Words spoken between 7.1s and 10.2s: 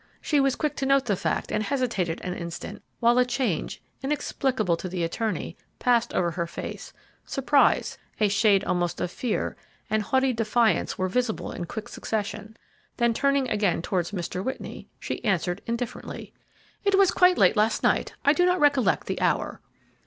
surprise, a shade almost of fear, and